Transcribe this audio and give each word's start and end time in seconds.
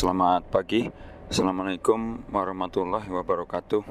Selamat 0.00 0.48
pagi. 0.48 0.88
Assalamualaikum 1.28 2.24
warahmatullahi 2.32 3.04
wabarakatuh. 3.12 3.84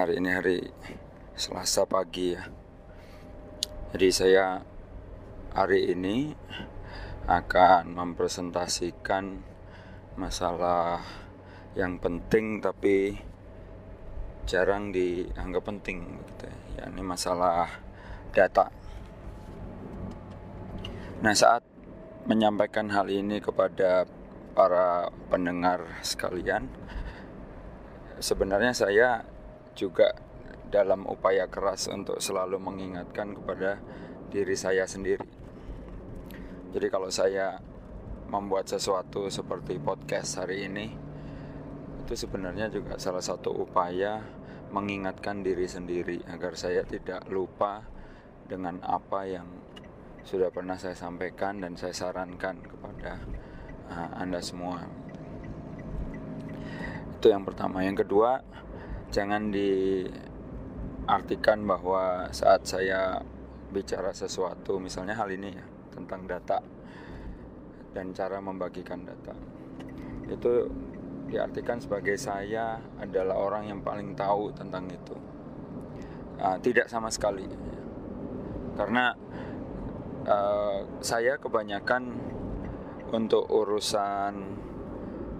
Hari 0.00 0.16
ini 0.16 0.32
hari 0.32 0.72
Selasa 1.36 1.84
pagi 1.84 2.32
ya. 2.32 2.48
Jadi 3.92 4.08
saya 4.16 4.64
hari 5.52 5.92
ini 5.92 6.32
akan 7.28 7.92
mempresentasikan 7.92 9.44
masalah 10.16 11.04
yang 11.76 12.00
penting 12.00 12.64
tapi 12.64 13.12
jarang 14.48 14.88
dianggap 14.88 15.68
penting 15.68 16.16
gitu 16.16 16.48
ya. 16.80 16.88
Ini 16.88 17.04
masalah 17.04 17.68
data. 18.32 18.72
Nah 21.20 21.36
saat 21.36 21.73
menyampaikan 22.24 22.88
hal 22.88 23.12
ini 23.12 23.36
kepada 23.44 24.08
para 24.56 25.12
pendengar 25.28 25.84
sekalian. 26.00 26.72
Sebenarnya 28.16 28.72
saya 28.72 29.08
juga 29.76 30.16
dalam 30.72 31.04
upaya 31.04 31.46
keras 31.52 31.90
untuk 31.92 32.24
selalu 32.24 32.56
mengingatkan 32.56 33.36
kepada 33.36 33.76
diri 34.32 34.56
saya 34.56 34.88
sendiri. 34.88 35.26
Jadi 36.72 36.86
kalau 36.88 37.12
saya 37.12 37.60
membuat 38.32 38.72
sesuatu 38.72 39.28
seperti 39.28 39.76
podcast 39.76 40.40
hari 40.40 40.66
ini 40.66 40.86
itu 42.04 42.14
sebenarnya 42.16 42.72
juga 42.72 42.96
salah 42.96 43.22
satu 43.22 43.52
upaya 43.52 44.24
mengingatkan 44.72 45.44
diri 45.44 45.68
sendiri 45.68 46.24
agar 46.26 46.56
saya 46.56 46.82
tidak 46.88 47.28
lupa 47.30 47.84
dengan 48.48 48.80
apa 48.82 49.28
yang 49.28 49.46
sudah 50.24 50.48
pernah 50.48 50.80
saya 50.80 50.96
sampaikan 50.96 51.60
dan 51.60 51.76
saya 51.76 51.92
sarankan 51.92 52.56
kepada 52.64 53.20
uh, 53.92 54.16
Anda 54.16 54.40
semua. 54.40 54.88
Itu 57.20 57.28
yang 57.28 57.44
pertama. 57.44 57.84
Yang 57.84 58.08
kedua, 58.08 58.40
jangan 59.12 59.52
diartikan 59.52 60.08
bahwa 61.68 62.32
saat 62.32 62.64
saya 62.64 63.20
bicara 63.68 64.16
sesuatu, 64.16 64.80
misalnya 64.80 65.12
hal 65.12 65.28
ini 65.28 65.52
ya, 65.52 65.64
tentang 65.92 66.24
data 66.24 66.64
dan 67.92 68.16
cara 68.16 68.40
membagikan 68.40 69.04
data. 69.04 69.36
Itu 70.24 70.72
diartikan 71.28 71.84
sebagai 71.84 72.16
saya 72.16 72.80
adalah 72.96 73.36
orang 73.36 73.68
yang 73.68 73.84
paling 73.84 74.16
tahu 74.16 74.56
tentang 74.56 74.88
itu. 74.88 75.16
Uh, 76.40 76.56
tidak 76.64 76.88
sama 76.88 77.12
sekali. 77.12 77.44
Karena 78.74 79.14
uh, 80.24 80.84
saya 81.00 81.36
kebanyakan 81.36 82.12
untuk 83.12 83.46
urusan 83.46 84.32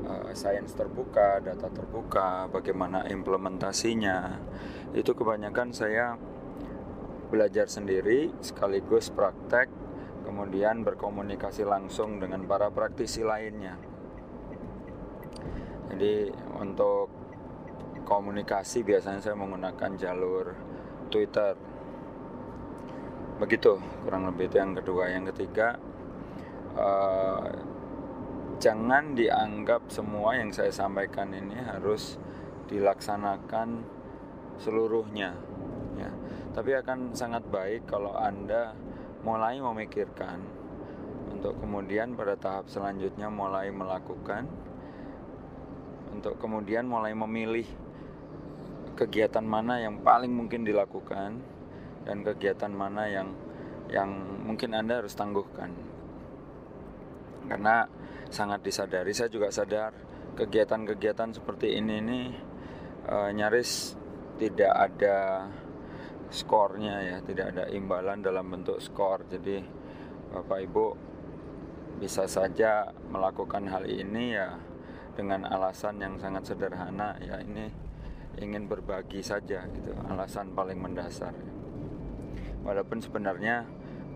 uh, 0.07 0.31
sains 0.37 0.73
terbuka, 0.77 1.41
data 1.43 1.69
terbuka, 1.73 2.47
bagaimana 2.53 3.09
implementasinya, 3.09 4.39
itu 4.95 5.11
kebanyakan 5.17 5.75
saya 5.75 6.15
belajar 7.33 7.67
sendiri 7.67 8.31
sekaligus 8.45 9.11
praktek, 9.11 9.67
kemudian 10.23 10.87
berkomunikasi 10.87 11.67
langsung 11.67 12.23
dengan 12.23 12.47
para 12.47 12.71
praktisi 12.71 13.27
lainnya. 13.27 13.75
Jadi 15.91 16.31
untuk 16.61 17.11
komunikasi 18.05 18.85
biasanya 18.85 19.21
saya 19.25 19.37
menggunakan 19.39 19.91
jalur 19.97 20.53
Twitter 21.09 21.57
begitu 23.39 23.79
kurang 24.07 24.31
lebih 24.31 24.51
itu 24.51 24.57
yang 24.59 24.73
kedua. 24.79 25.11
Yang 25.11 25.25
ketiga 25.35 25.79
uh, 26.79 27.51
jangan 28.63 29.19
dianggap 29.19 29.91
semua 29.91 30.39
yang 30.39 30.55
saya 30.55 30.71
sampaikan 30.71 31.35
ini 31.35 31.59
harus 31.59 32.17
dilaksanakan 32.71 33.83
seluruhnya 34.63 35.35
ya. 35.99 36.11
Tapi 36.55 36.71
akan 36.79 37.13
sangat 37.19 37.43
baik 37.51 37.91
kalau 37.91 38.15
anda 38.15 38.73
mulai 39.27 39.59
memikirkan 39.59 40.39
untuk 41.35 41.59
kemudian 41.59 42.15
pada 42.15 42.39
tahap 42.39 42.71
selanjutnya 42.71 43.29
mulai 43.29 43.73
melakukan 43.73 44.47
untuk 46.15 46.39
kemudian 46.39 46.87
mulai 46.87 47.11
memilih 47.11 47.67
kegiatan 48.95 49.43
mana 49.43 49.83
yang 49.83 49.99
paling 50.01 50.31
mungkin 50.31 50.63
dilakukan 50.63 51.43
dan 52.05 52.25
kegiatan 52.25 52.73
mana 52.73 53.09
yang 53.09 53.29
yang 53.93 54.11
mungkin 54.45 54.73
Anda 54.73 55.05
harus 55.05 55.13
tangguhkan. 55.13 55.71
Karena 57.45 57.85
sangat 58.33 58.65
disadari, 58.65 59.13
saya 59.13 59.29
juga 59.29 59.53
sadar 59.53 59.93
kegiatan-kegiatan 60.35 61.37
seperti 61.37 61.77
ini 61.77 62.01
ini 62.01 62.21
e, 63.05 63.17
nyaris 63.37 63.95
tidak 64.41 64.73
ada 64.73 65.47
skornya 66.33 67.05
ya, 67.05 67.17
tidak 67.21 67.53
ada 67.55 67.65
imbalan 67.69 68.25
dalam 68.25 68.49
bentuk 68.49 68.81
skor. 68.81 69.29
Jadi 69.29 69.61
Bapak 70.33 70.61
Ibu 70.65 70.87
bisa 72.01 72.27
saja 72.27 72.91
melakukan 73.07 73.71
hal 73.71 73.87
ini 73.87 74.35
ya 74.35 74.59
dengan 75.15 75.47
alasan 75.47 76.03
yang 76.03 76.19
sangat 76.19 76.51
sederhana 76.51 77.15
ya 77.23 77.39
ini 77.39 77.71
ingin 78.43 78.67
berbagi 78.67 79.23
saja 79.23 79.63
gitu 79.71 79.95
alasan 80.11 80.51
paling 80.59 80.83
mendasar 80.83 81.31
walaupun 82.65 82.99
sebenarnya 83.05 83.69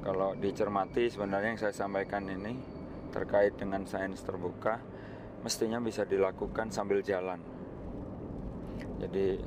kalau 0.02 0.32
dicermati 0.34 1.12
sebenarnya 1.12 1.48
yang 1.54 1.60
saya 1.60 1.74
sampaikan 1.76 2.24
ini 2.26 2.56
terkait 3.12 3.56
dengan 3.60 3.84
sains 3.84 4.24
terbuka 4.24 4.80
mestinya 5.44 5.78
bisa 5.78 6.02
dilakukan 6.02 6.72
sambil 6.74 7.04
jalan. 7.04 7.38
Jadi 8.98 9.38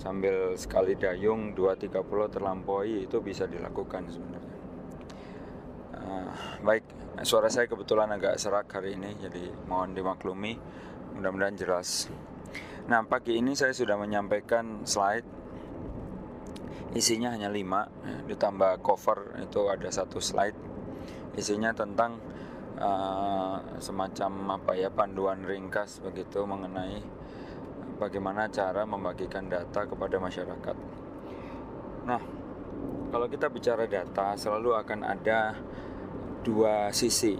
sambil 0.00 0.54
sekali 0.56 0.94
dayung 0.94 1.52
2-3 1.52 2.00
pulau 2.06 2.30
terlampaui 2.30 3.04
itu 3.04 3.18
bisa 3.20 3.44
dilakukan 3.44 4.08
sebenarnya. 4.08 4.56
Uh, 5.98 6.30
baik 6.62 6.86
suara 7.26 7.50
saya 7.50 7.66
kebetulan 7.66 8.08
agak 8.14 8.38
serak 8.38 8.70
hari 8.70 8.94
ini 8.94 9.18
jadi 9.18 9.50
mohon 9.66 9.92
dimaklumi 9.92 10.56
mudah-mudahan 11.18 11.58
jelas. 11.58 12.06
Nah 12.88 13.04
pagi 13.04 13.36
ini 13.36 13.52
saya 13.52 13.74
sudah 13.74 13.98
menyampaikan 14.00 14.86
slide 14.88 15.37
isinya 16.96 17.34
hanya 17.36 17.52
5 17.52 17.58
ya, 17.58 18.16
ditambah 18.28 18.80
cover 18.80 19.36
itu 19.44 19.68
ada 19.68 19.88
satu 19.92 20.20
slide 20.20 20.56
isinya 21.36 21.70
tentang 21.76 22.18
uh, 22.80 23.60
semacam 23.78 24.58
apa 24.58 24.72
ya 24.74 24.88
panduan 24.88 25.44
ringkas 25.44 26.00
begitu 26.00 26.42
mengenai 26.48 27.02
bagaimana 27.98 28.46
cara 28.48 28.86
membagikan 28.86 29.50
data 29.50 29.84
kepada 29.84 30.16
masyarakat. 30.22 30.76
Nah, 32.06 32.22
kalau 33.10 33.26
kita 33.26 33.50
bicara 33.50 33.84
data 33.90 34.38
selalu 34.38 34.78
akan 34.78 35.00
ada 35.02 35.58
dua 36.46 36.94
sisi, 36.94 37.34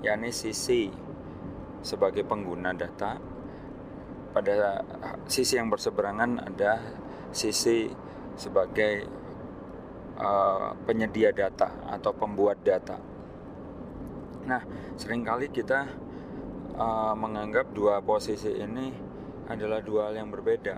yakni 0.00 0.30
sisi 0.30 0.88
sebagai 1.82 2.22
pengguna 2.24 2.72
data. 2.72 3.18
Pada 4.34 4.82
sisi 5.30 5.54
yang 5.54 5.70
berseberangan 5.70 6.42
ada 6.42 6.82
sisi 7.30 7.86
sebagai 8.34 9.06
uh, 10.18 10.74
penyedia 10.86 11.30
data 11.30 11.70
atau 11.88 12.10
pembuat 12.14 12.60
data. 12.62 12.98
Nah, 14.44 14.62
sering 15.00 15.24
kali 15.24 15.48
kita 15.48 15.88
uh, 16.76 17.14
menganggap 17.16 17.72
dua 17.72 18.04
posisi 18.04 18.52
ini 18.52 18.92
adalah 19.48 19.80
dua 19.80 20.10
hal 20.10 20.20
yang 20.20 20.30
berbeda. 20.30 20.76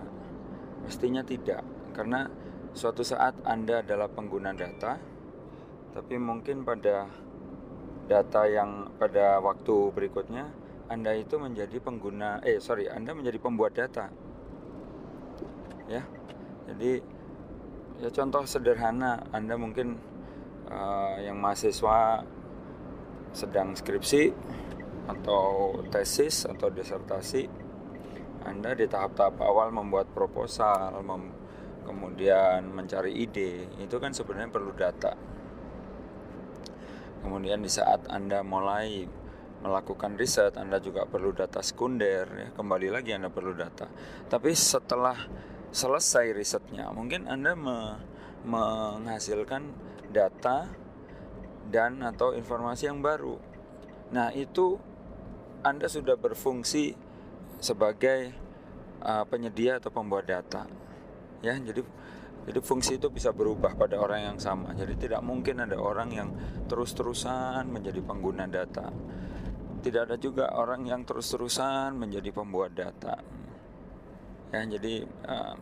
Mestinya 0.87 1.25
tidak, 1.25 1.65
karena 1.91 2.31
suatu 2.71 3.03
saat 3.03 3.35
Anda 3.43 3.83
adalah 3.83 4.07
pengguna 4.07 4.55
data, 4.55 4.95
tapi 5.91 6.15
mungkin 6.15 6.63
pada 6.63 7.09
data 8.07 8.47
yang 8.47 8.87
pada 8.95 9.43
waktu 9.43 9.91
berikutnya 9.91 10.47
Anda 10.87 11.11
itu 11.19 11.35
menjadi 11.35 11.83
pengguna 11.83 12.39
eh 12.47 12.61
sorry 12.63 12.87
Anda 12.87 13.11
menjadi 13.11 13.35
pembuat 13.35 13.75
data 13.75 14.07
ya 15.91 16.03
jadi 16.71 17.03
ya 17.97 18.09
contoh 18.13 18.45
sederhana 18.45 19.25
Anda 19.33 19.57
mungkin 19.57 19.97
uh, 20.69 21.17
yang 21.21 21.41
mahasiswa 21.41 22.21
sedang 23.33 23.73
skripsi 23.73 24.33
atau 25.07 25.77
tesis 25.87 26.45
atau 26.45 26.67
disertasi 26.69 27.47
Anda 28.45 28.75
di 28.77 28.85
tahap-tahap 28.85 29.39
awal 29.41 29.73
membuat 29.73 30.11
proposal 30.11 30.99
mem 31.03 31.33
kemudian 31.87 32.67
mencari 32.67 33.15
ide 33.15 33.71
itu 33.79 33.95
kan 33.95 34.11
sebenarnya 34.11 34.51
perlu 34.51 34.75
data. 34.75 35.15
Kemudian 37.23 37.63
di 37.63 37.71
saat 37.71 38.11
Anda 38.11 38.43
mulai 38.43 39.07
melakukan 39.63 40.19
riset 40.19 40.59
Anda 40.59 40.83
juga 40.83 41.07
perlu 41.07 41.31
data 41.33 41.63
sekunder 41.63 42.27
ya 42.27 42.47
kembali 42.53 42.91
lagi 42.91 43.15
Anda 43.15 43.31
perlu 43.31 43.55
data. 43.55 43.87
Tapi 44.27 44.51
setelah 44.51 45.15
selesai 45.71 46.31
risetnya 46.33 46.89
mungkin 46.91 47.27
anda 47.27 47.53
me, 47.53 47.99
menghasilkan 48.47 49.71
data 50.11 50.71
dan 51.67 51.99
atau 51.99 52.31
informasi 52.31 52.87
yang 52.87 53.03
baru 53.03 53.35
Nah, 54.07 54.31
itu 54.31 54.79
Anda 55.63 55.91
sudah 55.91 56.15
berfungsi 56.15 56.95
sebagai 57.59 58.31
uh, 59.03 59.25
penyedia 59.27 59.83
atau 59.83 59.91
pembuat 59.91 60.29
data. 60.29 60.63
Ya, 61.43 61.59
jadi 61.59 61.83
jadi 62.47 62.63
fungsi 62.63 62.95
itu 62.95 63.11
bisa 63.11 63.35
berubah 63.35 63.75
pada 63.75 63.99
orang 63.99 64.31
yang 64.33 64.37
sama. 64.39 64.71
Jadi 64.71 64.95
tidak 64.95 65.19
mungkin 65.19 65.59
ada 65.59 65.75
orang 65.75 66.15
yang 66.15 66.29
terus-terusan 66.71 67.67
menjadi 67.67 67.99
pengguna 67.99 68.47
data. 68.47 68.87
Tidak 69.83 70.01
ada 70.07 70.15
juga 70.15 70.55
orang 70.55 70.87
yang 70.87 71.03
terus-terusan 71.03 71.99
menjadi 71.99 72.31
pembuat 72.31 72.71
data. 72.71 73.19
Ya, 74.51 74.63
jadi 74.63 75.03
uh, 75.27 75.55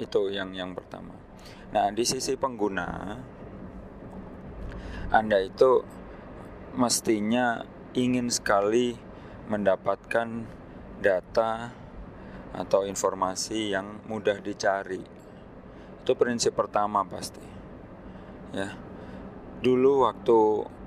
itu 0.00 0.32
yang 0.32 0.52
yang 0.56 0.72
pertama. 0.72 1.12
Nah, 1.72 1.92
di 1.92 2.04
sisi 2.04 2.36
pengguna 2.36 3.18
Anda 5.12 5.38
itu 5.44 5.84
mestinya 6.76 7.62
ingin 7.96 8.28
sekali 8.28 8.96
mendapatkan 9.46 10.28
data 11.00 11.70
atau 12.56 12.88
informasi 12.88 13.76
yang 13.76 14.00
mudah 14.08 14.40
dicari 14.40 15.16
itu 16.06 16.14
prinsip 16.14 16.54
pertama 16.54 17.02
pasti. 17.02 17.42
Ya. 18.54 18.78
Dulu 19.58 20.06
waktu 20.06 20.38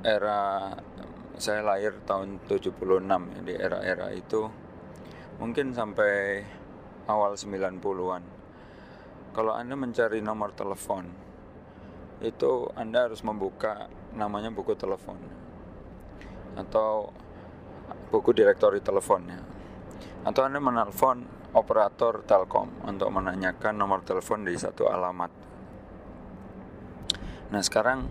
era 0.08 0.72
saya 1.36 1.60
lahir 1.60 2.00
tahun 2.08 2.40
76 2.48 2.80
ya, 3.04 3.40
di 3.44 3.54
era-era 3.60 4.16
itu 4.16 4.48
mungkin 5.44 5.76
sampai 5.76 6.48
awal 7.10 7.34
90-an. 7.34 8.24
Kalau 9.34 9.54
Anda 9.58 9.74
mencari 9.74 10.22
nomor 10.22 10.54
telepon 10.54 11.10
itu 12.22 12.70
Anda 12.78 13.10
harus 13.10 13.26
membuka 13.26 13.90
namanya 14.14 14.54
buku 14.54 14.76
telepon 14.76 15.18
atau 16.60 17.10
buku 18.12 18.36
direktori 18.36 18.84
teleponnya 18.84 19.40
atau 20.28 20.42
Anda 20.44 20.60
menelpon 20.60 21.24
operator 21.56 22.22
Telkom 22.28 22.84
untuk 22.86 23.10
menanyakan 23.10 23.74
nomor 23.80 24.04
telepon 24.04 24.44
di 24.44 24.54
satu 24.60 24.92
alamat. 24.92 25.32
Nah 27.50 27.62
sekarang 27.64 28.06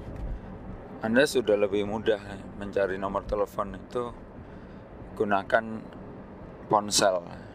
Anda 1.05 1.29
sudah 1.29 1.55
lebih 1.55 1.87
mudah 1.87 2.19
mencari 2.59 2.99
nomor 2.99 3.23
telepon 3.29 3.77
itu 3.77 4.11
gunakan 5.15 5.65
ponsel. 6.67 7.48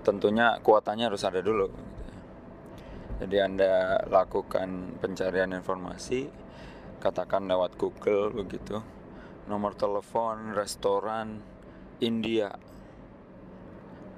Tentunya 0.00 0.56
kuotanya 0.64 1.12
harus 1.12 1.22
ada 1.24 1.44
dulu. 1.44 1.68
Jadi 3.20 3.36
Anda 3.36 4.00
lakukan 4.08 4.96
pencarian 4.96 5.52
informasi, 5.52 6.32
katakan 7.04 7.44
lewat 7.44 7.76
Google 7.76 8.32
begitu, 8.32 8.80
nomor 9.44 9.76
telepon 9.76 10.56
restoran 10.56 11.44
India 12.00 12.48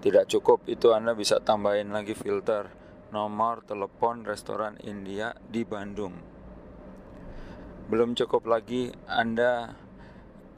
tidak 0.02 0.26
cukup 0.26 0.66
itu 0.66 0.90
Anda 0.90 1.14
bisa 1.14 1.38
tambahin 1.38 1.94
lagi 1.94 2.18
filter 2.18 2.66
nomor 3.14 3.62
telepon 3.62 4.26
restoran 4.26 4.74
India 4.82 5.30
di 5.46 5.62
Bandung. 5.62 6.18
Belum 7.86 8.18
cukup 8.18 8.50
lagi 8.50 8.90
Anda 9.06 9.78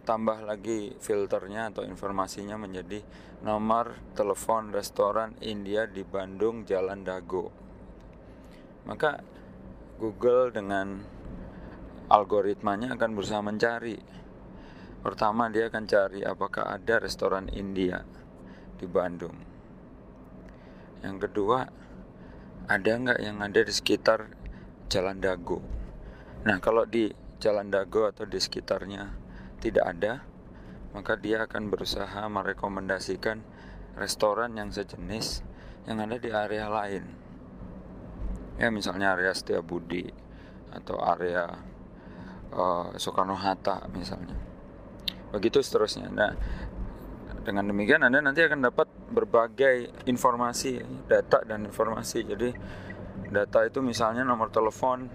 tambah 0.05 0.45
lagi 0.45 0.93
filternya 1.01 1.73
atau 1.73 1.83
informasinya 1.83 2.61
menjadi 2.61 3.01
nomor 3.41 3.97
telepon 4.13 4.71
restoran 4.71 5.33
India 5.41 5.89
di 5.89 6.05
Bandung 6.05 6.69
Jalan 6.69 7.03
Dago. 7.03 7.49
Maka 8.85 9.25
Google 9.97 10.53
dengan 10.53 11.01
algoritmanya 12.13 12.93
akan 13.01 13.11
berusaha 13.17 13.41
mencari. 13.41 13.97
Pertama 15.01 15.49
dia 15.49 15.73
akan 15.73 15.85
cari 15.89 16.21
apakah 16.21 16.69
ada 16.69 17.01
restoran 17.01 17.49
India 17.49 18.05
di 18.77 18.85
Bandung. 18.85 19.37
Yang 21.01 21.29
kedua, 21.29 21.69
ada 22.69 22.93
nggak 22.93 23.21
yang 23.21 23.41
ada 23.45 23.61
di 23.61 23.73
sekitar 23.73 24.33
Jalan 24.89 25.21
Dago? 25.21 25.61
Nah, 26.45 26.61
kalau 26.61 26.85
di 26.89 27.13
Jalan 27.41 27.69
Dago 27.69 28.09
atau 28.09 28.25
di 28.25 28.41
sekitarnya 28.41 29.24
tidak 29.65 29.85
ada, 29.97 30.21
maka 30.93 31.17
dia 31.17 31.49
akan 31.49 31.73
berusaha 31.73 32.29
merekomendasikan 32.29 33.41
restoran 33.97 34.53
yang 34.61 34.69
sejenis 34.69 35.41
yang 35.89 36.05
ada 36.05 36.21
di 36.21 36.29
area 36.29 36.69
lain. 36.69 37.05
Ya, 38.61 38.69
misalnya 38.69 39.17
area 39.17 39.33
Setiabudi 39.33 40.05
atau 40.69 41.01
area 41.01 41.49
uh, 42.53 42.93
Soekarno 43.01 43.35
Hatta 43.35 43.89
misalnya. 43.91 44.37
Begitu 45.33 45.65
seterusnya. 45.65 46.13
Nah, 46.13 46.37
dengan 47.43 47.67
demikian 47.73 48.05
Anda 48.05 48.21
nanti 48.21 48.45
akan 48.45 48.69
dapat 48.69 48.87
berbagai 49.11 50.07
informasi, 50.07 50.79
data 51.09 51.41
dan 51.43 51.67
informasi. 51.67 52.23
Jadi 52.23 52.51
data 53.33 53.67
itu 53.67 53.83
misalnya 53.83 54.23
nomor 54.23 54.55
telepon 54.55 55.11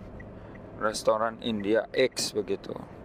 restoran 0.82 1.40
India 1.40 1.88
X 1.96 2.36
begitu. 2.36 2.99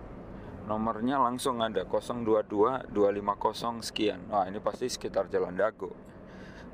Nomornya 0.65 1.21
langsung 1.21 1.61
ada 1.61 1.85
022 1.85 2.89
250 2.89 3.85
sekian. 3.85 4.25
Wah, 4.33 4.49
ini 4.49 4.57
pasti 4.65 4.89
sekitar 4.89 5.29
Jalan 5.29 5.57
Dago. 5.57 5.93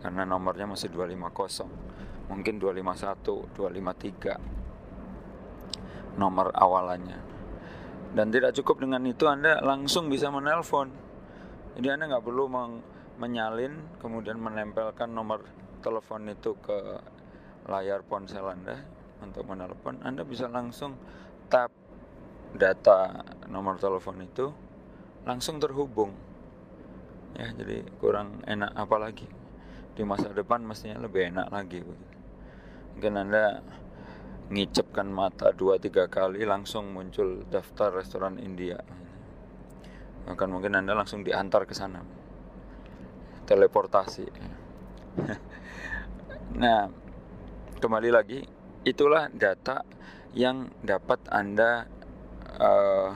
Karena 0.00 0.22
nomornya 0.22 0.70
masih 0.70 0.94
250. 0.94 1.66
Mungkin 2.30 2.62
251, 2.62 3.50
253 3.58 4.38
nomor 6.18 6.50
awalannya. 6.54 7.18
Dan 8.14 8.30
tidak 8.30 8.54
cukup 8.58 8.82
dengan 8.86 9.06
itu 9.06 9.26
Anda 9.26 9.58
langsung 9.62 10.10
bisa 10.10 10.30
menelpon 10.30 11.10
jadi 11.78 11.94
anda 11.94 12.10
nggak 12.10 12.24
perlu 12.26 12.50
meng 12.50 12.82
menyalin 13.20 14.00
kemudian 14.00 14.40
menempelkan 14.40 15.12
nomor 15.12 15.44
telepon 15.84 16.26
itu 16.28 16.56
ke 16.58 16.98
layar 17.68 18.00
ponsel 18.02 18.48
anda 18.48 18.80
untuk 19.24 19.46
menelpon 19.46 20.00
anda 20.02 20.24
bisa 20.24 20.48
langsung 20.48 20.96
tap 21.52 21.70
data 22.54 23.22
nomor 23.50 23.78
telepon 23.78 24.22
itu 24.22 24.50
langsung 25.24 25.62
terhubung. 25.62 26.14
Ya 27.38 27.52
jadi 27.54 27.86
kurang 28.02 28.42
enak 28.46 28.74
apalagi 28.74 29.26
di 29.94 30.02
masa 30.02 30.32
depan 30.32 30.64
mestinya 30.64 31.02
lebih 31.02 31.30
enak 31.30 31.48
lagi. 31.50 31.80
Mungkin 32.96 33.14
anda 33.16 33.62
ngicepkan 34.50 35.06
mata 35.06 35.54
dua 35.54 35.78
tiga 35.78 36.10
kali 36.10 36.42
langsung 36.42 36.90
muncul 36.90 37.46
daftar 37.46 37.94
restoran 37.94 38.40
India. 38.42 38.82
Akan 40.26 40.50
mungkin 40.50 40.74
anda 40.74 40.92
langsung 40.94 41.22
diantar 41.22 41.64
ke 41.66 41.74
sana. 41.74 42.02
Teleportasi. 43.46 44.26
Nah 46.50 46.90
kembali 47.78 48.10
lagi 48.10 48.42
itulah 48.82 49.30
data 49.30 49.86
yang 50.34 50.66
dapat 50.82 51.22
anda 51.30 51.86
uh, 52.58 53.10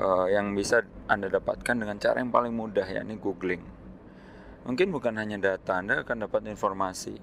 uh, 0.00 0.26
yang 0.30 0.52
bisa 0.56 0.84
anda 1.08 1.28
dapatkan 1.28 1.76
dengan 1.76 1.96
cara 2.00 2.20
yang 2.20 2.32
paling 2.32 2.52
mudah 2.52 2.86
yakni 2.86 3.16
googling. 3.20 3.62
Mungkin 4.66 4.90
bukan 4.90 5.14
hanya 5.20 5.38
data 5.38 5.78
anda 5.78 6.02
akan 6.02 6.26
dapat 6.26 6.48
informasi. 6.50 7.14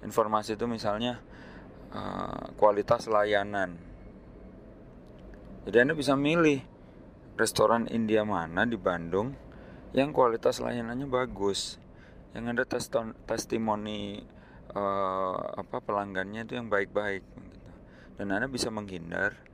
Informasi 0.00 0.56
itu 0.56 0.64
misalnya 0.64 1.20
uh, 1.92 2.52
kualitas 2.56 3.04
layanan. 3.10 3.76
Jadi 5.66 5.76
anda 5.82 5.94
bisa 5.98 6.14
milih 6.14 6.62
restoran 7.36 7.84
India 7.90 8.24
mana 8.24 8.64
di 8.64 8.80
Bandung 8.80 9.36
yang 9.92 10.12
kualitas 10.12 10.60
layanannya 10.60 11.08
bagus, 11.08 11.80
yang 12.32 12.52
ada 12.52 12.68
testimoni 13.24 14.24
uh, 14.76 15.36
apa 15.56 15.80
pelanggannya 15.80 16.44
itu 16.44 16.52
yang 16.56 16.68
baik-baik, 16.68 17.24
gitu. 17.24 17.70
dan 18.20 18.26
anda 18.32 18.48
bisa 18.48 18.68
menghindar 18.68 19.45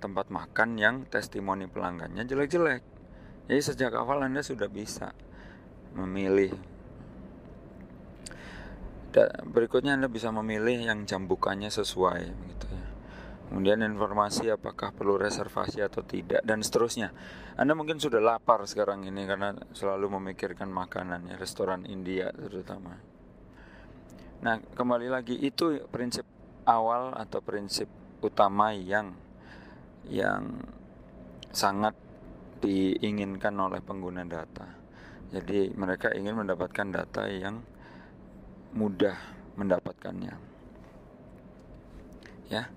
tempat 0.00 0.32
makan 0.32 0.80
yang 0.80 1.04
testimoni 1.06 1.68
pelanggannya 1.68 2.24
jelek-jelek. 2.24 2.82
Jadi 3.46 3.60
sejak 3.60 3.92
awal 3.92 4.24
anda 4.24 4.40
sudah 4.40 4.66
bisa 4.66 5.12
memilih. 5.92 6.56
berikutnya 9.42 9.98
anda 9.98 10.06
bisa 10.06 10.30
memilih 10.30 10.86
yang 10.86 11.02
jam 11.02 11.26
bukanya 11.26 11.66
sesuai, 11.66 12.30
gitu 12.30 12.66
ya 12.70 12.90
kemudian 13.50 13.82
informasi 13.82 14.54
apakah 14.54 14.94
perlu 14.94 15.18
reservasi 15.18 15.82
atau 15.82 16.06
tidak 16.06 16.38
dan 16.46 16.62
seterusnya. 16.62 17.10
Anda 17.58 17.74
mungkin 17.74 17.98
sudah 17.98 18.22
lapar 18.22 18.62
sekarang 18.62 19.02
ini 19.10 19.26
karena 19.26 19.58
selalu 19.74 20.22
memikirkan 20.22 20.70
makanan 20.70 21.26
ya 21.26 21.34
restoran 21.34 21.82
India 21.82 22.30
terutama. 22.30 22.94
Nah, 24.46 24.62
kembali 24.62 25.10
lagi 25.10 25.34
itu 25.34 25.82
prinsip 25.90 26.24
awal 26.62 27.10
atau 27.18 27.42
prinsip 27.42 27.90
utama 28.22 28.70
yang 28.70 29.18
yang 30.08 30.64
sangat 31.50 31.92
diinginkan 32.62 33.56
oleh 33.56 33.80
pengguna 33.82 34.24
data. 34.24 34.68
Jadi 35.30 35.70
mereka 35.74 36.10
ingin 36.14 36.38
mendapatkan 36.38 36.86
data 36.90 37.26
yang 37.30 37.62
mudah 38.74 39.16
mendapatkannya. 39.58 40.34
Ya. 42.50 42.70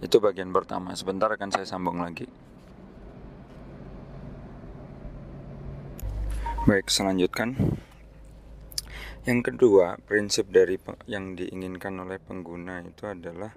Itu 0.00 0.16
bagian 0.22 0.48
pertama. 0.54 0.96
Sebentar 0.96 1.28
akan 1.28 1.50
saya 1.52 1.66
sambung 1.68 2.00
lagi. 2.00 2.24
Baik, 6.64 6.88
selanjutkan. 6.88 7.56
Yang 9.28 9.52
kedua, 9.52 10.00
prinsip 10.08 10.48
dari 10.48 10.80
yang 11.04 11.36
diinginkan 11.36 11.92
oleh 12.00 12.16
pengguna 12.16 12.80
itu 12.80 13.04
adalah 13.04 13.52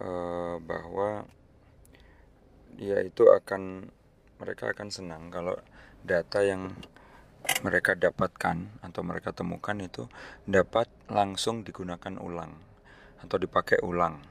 uh, 0.00 0.56
bahwa 0.56 1.28
dia 2.76 3.00
itu 3.00 3.30
akan 3.30 3.88
mereka 4.38 4.70
akan 4.70 4.88
senang 4.92 5.32
kalau 5.32 5.56
data 6.04 6.44
yang 6.44 6.74
mereka 7.64 7.96
dapatkan 7.96 8.84
atau 8.84 9.00
mereka 9.02 9.32
temukan 9.32 9.78
itu 9.80 10.06
dapat 10.44 10.86
langsung 11.08 11.64
digunakan 11.64 12.14
ulang 12.20 12.54
atau 13.24 13.36
dipakai 13.40 13.82
ulang 13.82 14.22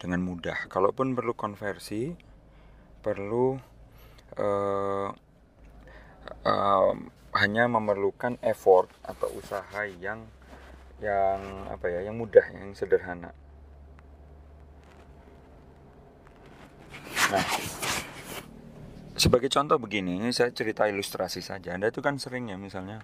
dengan 0.00 0.22
mudah. 0.24 0.68
Kalaupun 0.68 1.16
perlu 1.16 1.32
konversi, 1.36 2.12
perlu 3.00 3.56
uh, 4.40 5.08
uh, 6.44 6.92
hanya 7.36 7.64
memerlukan 7.68 8.40
effort 8.40 8.88
atau 9.04 9.28
usaha 9.36 9.84
yang 10.00 10.24
yang 10.96 11.68
apa 11.68 11.92
ya 11.92 12.08
yang 12.08 12.16
mudah 12.16 12.44
yang 12.56 12.72
sederhana 12.72 13.36
nah 17.32 17.46
sebagai 19.16 19.48
contoh 19.48 19.80
begini 19.80 20.20
ini 20.20 20.30
saya 20.30 20.52
cerita 20.52 20.86
ilustrasi 20.86 21.40
saja 21.40 21.74
anda 21.74 21.88
itu 21.88 22.04
kan 22.04 22.20
sering 22.20 22.52
ya 22.52 22.60
misalnya 22.60 23.02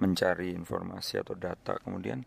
mencari 0.00 0.56
informasi 0.56 1.20
atau 1.20 1.36
data 1.36 1.76
kemudian 1.82 2.24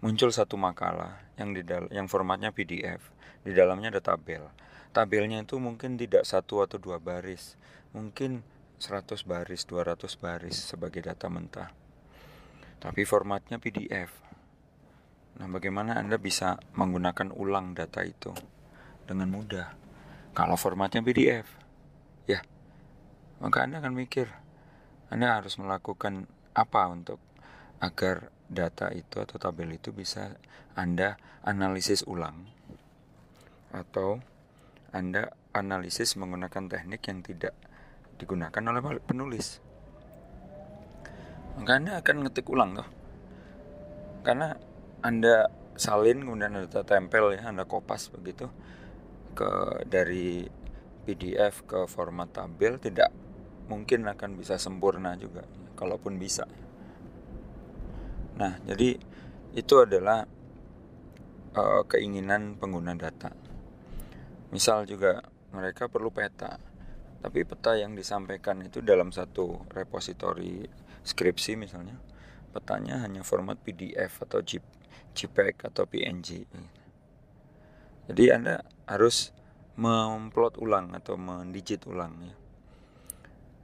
muncul 0.00 0.32
satu 0.32 0.56
makalah 0.56 1.20
yang 1.36 1.52
di 1.52 1.62
yang 1.92 2.08
formatnya 2.08 2.50
PDF 2.50 3.12
di 3.44 3.52
dalamnya 3.52 3.92
ada 3.92 4.02
tabel 4.02 4.48
tabelnya 4.96 5.44
itu 5.44 5.60
mungkin 5.60 6.00
tidak 6.00 6.24
satu 6.24 6.64
atau 6.64 6.80
dua 6.80 6.96
baris 6.98 7.60
mungkin 7.92 8.40
100 8.82 9.22
baris, 9.22 9.62
200 9.70 10.18
baris 10.18 10.58
sebagai 10.58 11.06
data 11.06 11.30
mentah. 11.30 11.70
Tapi 12.82 13.06
formatnya 13.06 13.62
PDF. 13.62 14.10
Nah, 15.38 15.46
bagaimana 15.46 15.94
Anda 15.94 16.18
bisa 16.18 16.58
menggunakan 16.74 17.30
ulang 17.30 17.78
data 17.78 18.02
itu 18.02 18.34
dengan 19.06 19.30
mudah? 19.30 19.81
Kalau 20.32 20.56
formatnya 20.56 21.04
PDF, 21.04 21.44
ya, 22.24 22.40
maka 23.44 23.68
Anda 23.68 23.84
akan 23.84 23.92
mikir, 23.92 24.32
Anda 25.12 25.36
harus 25.36 25.60
melakukan 25.60 26.24
apa 26.56 26.88
untuk 26.88 27.20
agar 27.84 28.32
data 28.48 28.88
itu 28.92 29.20
atau 29.20 29.36
tabel 29.36 29.76
itu 29.76 29.92
bisa 29.92 30.40
Anda 30.72 31.20
analisis 31.44 32.04
ulang 32.08 32.48
atau 33.76 34.24
Anda 34.92 35.36
analisis 35.52 36.16
menggunakan 36.16 36.68
teknik 36.68 37.02
yang 37.12 37.20
tidak 37.20 37.52
digunakan 38.16 38.62
oleh 38.72 38.80
penulis. 39.04 39.60
Maka 41.60 41.72
anda 41.76 42.00
akan 42.00 42.24
ngetik 42.24 42.48
ulang 42.48 42.72
tuh. 42.72 42.88
Karena 44.24 44.56
anda 45.04 45.52
salin 45.76 46.24
kemudian 46.24 46.56
anda 46.56 46.84
tempel 46.84 47.36
ya 47.36 47.48
anda 47.48 47.64
kopas 47.68 48.12
begitu 48.12 48.48
ke 49.34 49.82
dari 49.88 50.46
PDF 51.02 51.66
ke 51.66 51.90
format 51.90 52.30
tabel 52.30 52.78
tidak 52.78 53.10
mungkin 53.66 54.06
akan 54.06 54.38
bisa 54.38 54.60
sempurna 54.60 55.16
juga 55.16 55.42
kalaupun 55.74 56.20
bisa 56.20 56.46
nah 58.38 58.56
jadi 58.64 58.96
itu 59.52 59.74
adalah 59.76 60.24
uh, 61.56 61.82
keinginan 61.84 62.56
pengguna 62.56 62.96
data 62.96 63.32
misal 64.52 64.84
juga 64.88 65.20
mereka 65.52 65.88
perlu 65.88 66.08
peta 66.08 66.56
tapi 67.22 67.46
peta 67.46 67.78
yang 67.78 67.94
disampaikan 67.94 68.58
itu 68.66 68.82
dalam 68.82 69.14
satu 69.14 69.62
repositori 69.70 70.66
skripsi 71.06 71.54
misalnya, 71.54 71.94
petanya 72.50 72.98
hanya 73.06 73.22
format 73.22 73.62
PDF 73.62 74.26
atau 74.26 74.42
JPEG 74.42 75.70
atau 75.70 75.86
PNG. 75.86 76.42
Jadi 78.10 78.24
Anda 78.34 78.58
harus 78.92 79.32
memplot 79.80 80.60
ulang 80.60 80.92
atau 80.92 81.16
mendigit 81.16 81.80
ulang 81.88 82.12
ya. 82.20 82.36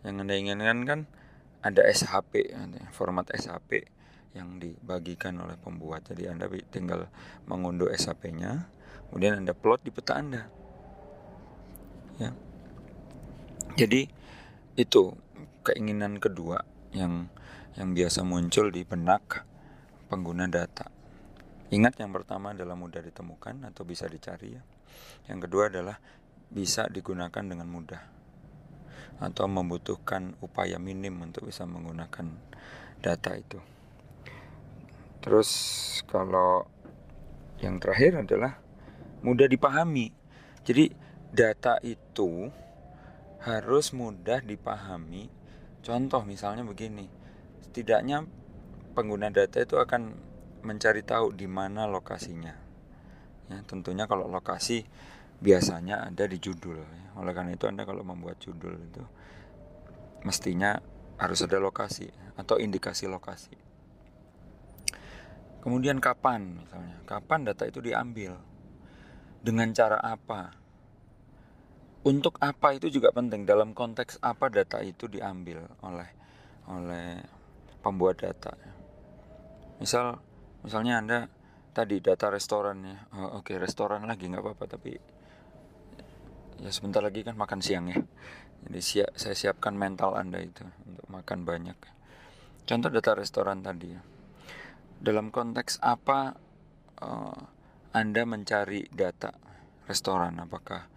Yang 0.09 0.17
Anda 0.25 0.35
inginkan 0.41 0.79
kan 0.89 1.01
ada 1.61 1.85
SHP, 1.85 2.57
format 2.97 3.29
SHP 3.29 3.93
yang 4.33 4.57
dibagikan 4.57 5.37
oleh 5.37 5.61
pembuat. 5.61 6.09
Jadi 6.09 6.33
Anda 6.33 6.49
tinggal 6.73 7.13
mengunduh 7.45 7.93
SHP-nya, 7.93 8.73
kemudian 9.11 9.45
Anda 9.45 9.53
plot 9.53 9.85
di 9.85 9.91
peta 9.93 10.17
Anda. 10.17 10.49
Ya. 12.17 12.33
Jadi 13.77 14.09
itu 14.81 15.13
keinginan 15.67 16.23
kedua 16.23 16.65
yang 16.97 17.29
yang 17.77 17.93
biasa 17.93 18.25
muncul 18.25 18.73
di 18.73 18.83
benak 18.83 19.45
pengguna 20.09 20.49
data. 20.49 20.89
Ingat 21.69 22.01
yang 22.01 22.17
pertama 22.17 22.57
adalah 22.57 22.75
mudah 22.75 23.05
ditemukan 23.05 23.69
atau 23.69 23.85
bisa 23.85 24.09
dicari 24.09 24.57
ya. 24.57 24.63
Yang 25.29 25.49
kedua 25.49 25.69
adalah 25.69 25.97
bisa 26.49 26.89
digunakan 26.89 27.45
dengan 27.45 27.69
mudah 27.69 28.03
atau 29.19 29.51
membutuhkan 29.51 30.39
upaya 30.39 30.79
minim 30.79 31.19
untuk 31.19 31.51
bisa 31.51 31.67
menggunakan 31.67 32.27
data 33.03 33.31
itu. 33.35 33.59
Terus 35.19 35.51
kalau 36.07 36.65
yang 37.59 37.83
terakhir 37.83 38.23
adalah 38.23 38.63
mudah 39.27 39.51
dipahami. 39.51 40.15
Jadi 40.63 40.95
data 41.35 41.83
itu 41.83 42.47
harus 43.43 43.91
mudah 43.91 44.39
dipahami. 44.43 45.27
Contoh 45.83 46.23
misalnya 46.23 46.63
begini, 46.63 47.11
setidaknya 47.63 48.27
pengguna 48.95 49.31
data 49.31 49.63
itu 49.63 49.79
akan 49.79 50.15
mencari 50.63 51.03
tahu 51.03 51.35
di 51.35 51.47
mana 51.47 51.87
lokasinya. 51.87 52.68
Ya, 53.49 53.59
tentunya 53.65 54.05
kalau 54.05 54.29
lokasi 54.29 54.85
biasanya 55.41 56.05
ada 56.09 56.25
di 56.29 56.37
judul. 56.37 56.81
Ya. 56.81 57.07
Oleh 57.17 57.33
karena 57.33 57.57
itu 57.57 57.65
Anda 57.65 57.89
kalau 57.89 58.05
membuat 58.05 58.41
judul 58.41 58.77
itu 58.77 59.03
mestinya 60.23 60.79
harus 61.17 61.41
ada 61.43 61.57
lokasi 61.59 62.13
atau 62.37 62.61
indikasi 62.61 63.09
lokasi. 63.09 63.57
Kemudian 65.59 65.99
kapan 65.99 66.63
misalnya, 66.63 66.97
kapan 67.05 67.49
data 67.49 67.67
itu 67.67 67.83
diambil? 67.83 68.39
Dengan 69.43 69.71
cara 69.75 69.99
apa? 69.99 70.59
untuk 72.07 72.39
apa 72.39 72.73
itu 72.73 72.89
juga 72.89 73.11
penting 73.11 73.45
dalam 73.45 73.75
konteks 73.75 74.23
apa 74.25 74.47
data 74.49 74.81
itu 74.81 75.11
diambil 75.11 75.67
oleh 75.83 76.09
oleh 76.71 77.21
pembuat 77.85 78.23
data 78.23 78.55
misal 79.77 80.17
misalnya 80.63 80.95
anda 81.05 81.19
tadi 81.79 82.03
data 82.03 82.27
restoran 82.27 82.83
ya. 82.83 82.99
Oh, 83.15 83.39
oke 83.39 83.55
okay, 83.55 83.57
restoran 83.63 84.03
lagi 84.03 84.27
nggak 84.27 84.43
apa-apa 84.43 84.65
tapi 84.67 84.99
ya 86.59 86.71
sebentar 86.75 86.99
lagi 86.99 87.23
kan 87.23 87.39
makan 87.39 87.63
siang 87.63 87.87
ya. 87.87 88.03
Jadi 88.67 88.81
siap, 88.83 89.15
saya 89.15 89.39
siapkan 89.39 89.79
mental 89.79 90.19
anda 90.19 90.43
itu 90.43 90.67
untuk 90.83 91.07
makan 91.07 91.47
banyak. 91.47 91.79
Contoh 92.67 92.91
data 92.91 93.15
restoran 93.15 93.63
tadi 93.63 93.95
ya. 93.95 94.03
Dalam 94.99 95.31
konteks 95.31 95.79
apa 95.79 96.35
uh, 96.99 97.39
anda 97.95 98.23
mencari 98.29 98.85
data 98.93 99.33
restoran? 99.89 100.37
Apakah 100.43 100.91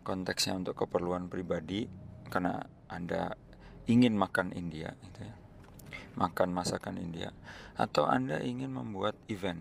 konteksnya 0.00 0.56
untuk 0.56 0.72
keperluan 0.86 1.28
pribadi? 1.28 1.84
Karena 2.30 2.56
Anda 2.88 3.36
ingin 3.84 4.16
makan 4.16 4.56
India 4.56 4.96
gitu 5.04 5.20
ya. 5.26 5.34
Makan 6.16 6.54
masakan 6.54 6.96
India. 6.96 7.36
Atau 7.76 8.08
Anda 8.08 8.40
ingin 8.40 8.72
membuat 8.72 9.18
event. 9.28 9.60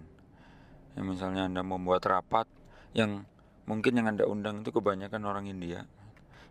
Ya, 0.99 1.07
misalnya 1.07 1.47
Anda 1.47 1.63
membuat 1.63 2.03
rapat 2.11 2.43
yang 2.91 3.23
mungkin 3.63 3.95
yang 3.95 4.11
Anda 4.11 4.27
undang 4.27 4.67
itu 4.67 4.75
kebanyakan 4.75 5.23
orang 5.23 5.47
India 5.47 5.87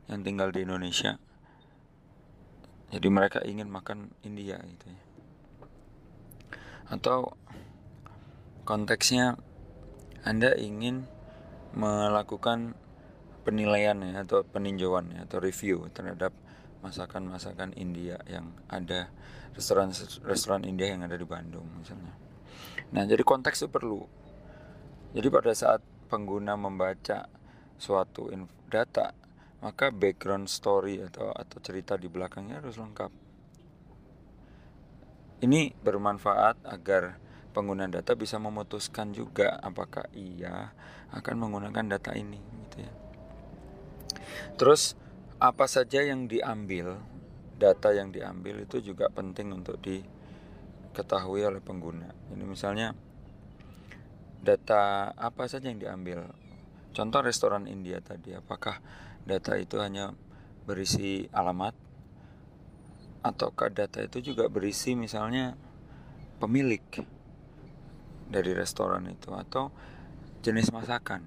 yang 0.09 0.25
tinggal 0.25 0.49
di 0.49 0.65
Indonesia. 0.65 1.21
Jadi 2.89 3.09
mereka 3.13 3.45
ingin 3.45 3.69
makan 3.69 4.09
India 4.25 4.57
gitu 4.65 4.89
ya. 4.89 5.01
Atau 6.89 7.37
konteksnya 8.65 9.37
Anda 10.25 10.57
ingin 10.57 11.05
melakukan 11.77 12.73
penilaian 13.45 14.01
ya 14.01 14.25
atau 14.25 14.49
peninjauan 14.49 15.13
ya 15.13 15.29
atau 15.29 15.45
review 15.45 15.93
terhadap 15.93 16.33
masakan-masakan 16.81 17.77
India 17.77 18.17
yang 18.25 18.57
ada 18.73 19.13
restoran 19.53 19.93
restoran 20.25 20.65
India 20.65 20.89
yang 20.89 21.05
ada 21.05 21.21
di 21.21 21.29
Bandung 21.29 21.69
misalnya. 21.77 22.17
Nah, 22.89 23.05
jadi 23.05 23.21
konteks 23.21 23.67
itu 23.67 23.69
perlu. 23.69 24.09
Jadi 25.17 25.29
pada 25.33 25.53
saat 25.57 25.81
pengguna 26.13 26.57
membaca 26.57 27.29
suatu 27.81 28.29
data, 28.69 29.17
maka 29.65 29.89
background 29.89 30.47
story 30.47 31.01
atau 31.01 31.33
atau 31.33 31.59
cerita 31.65 31.97
di 31.97 32.13
belakangnya 32.13 32.61
harus 32.61 32.77
lengkap. 32.77 33.13
Ini 35.39 35.71
bermanfaat 35.81 36.67
agar 36.67 37.17
pengguna 37.55 37.87
data 37.87 38.13
bisa 38.19 38.37
memutuskan 38.43 39.15
juga 39.15 39.57
apakah 39.63 40.11
ia 40.13 40.75
akan 41.15 41.35
menggunakan 41.39 41.99
data 41.99 42.13
ini 42.13 42.39
gitu 42.67 42.77
ya. 42.83 42.93
Terus 44.59 44.99
apa 45.39 45.71
saja 45.71 46.03
yang 46.03 46.27
diambil 46.27 46.99
data 47.59 47.91
yang 47.91 48.15
diambil 48.15 48.63
itu 48.63 48.79
juga 48.83 49.11
penting 49.11 49.51
untuk 49.51 49.83
diketahui 49.83 51.43
oleh 51.43 51.63
pengguna. 51.63 52.11
Ini 52.35 52.45
misalnya 52.47 52.95
data 54.43 55.13
apa 55.15 55.51
saja 55.51 55.71
yang 55.71 55.83
diambil. 55.83 56.31
Contoh 56.95 57.21
restoran 57.23 57.69
India 57.71 58.03
tadi, 58.03 58.35
apakah 58.35 58.81
data 59.23 59.55
itu 59.59 59.79
hanya 59.79 60.15
berisi 60.65 61.27
alamat 61.31 61.75
ataukah 63.25 63.69
data 63.73 63.99
itu 64.05 64.33
juga 64.33 64.47
berisi 64.47 64.95
misalnya 64.95 65.59
pemilik 66.39 66.83
dari 68.29 68.53
restoran 68.55 69.11
itu 69.11 69.35
atau 69.35 69.75
jenis 70.45 70.71
masakan 70.71 71.27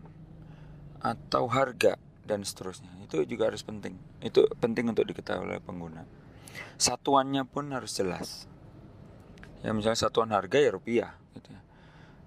atau 1.02 1.48
harga 1.52 2.00
dan 2.26 2.44
seterusnya? 2.44 2.90
Itu 3.06 3.24
juga 3.28 3.52
harus 3.52 3.62
penting. 3.64 3.98
Itu 4.24 4.48
penting 4.60 4.92
untuk 4.92 5.08
diketahui 5.08 5.46
oleh 5.46 5.60
pengguna. 5.62 6.08
Satuannya 6.80 7.46
pun 7.48 7.70
harus 7.72 7.94
jelas. 7.96 8.50
Ya 9.62 9.72
misalnya 9.78 10.10
satuan 10.10 10.34
harga 10.34 10.58
ya 10.58 10.74
rupiah 10.74 11.14
gitu 11.38 11.54
ya 11.54 11.62